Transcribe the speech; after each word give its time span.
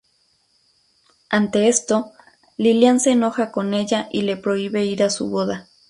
Ante 1.29 1.67
esto, 1.67 2.11
Lillian 2.57 2.99
se 2.99 3.11
enoja 3.11 3.51
con 3.51 3.75
ella 3.75 4.09
y 4.11 4.23
le 4.23 4.35
prohíbe 4.35 4.83
ir 4.83 5.03
a 5.03 5.11
su 5.11 5.29
boda. 5.29 5.69